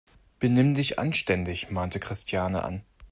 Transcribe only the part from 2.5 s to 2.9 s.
an.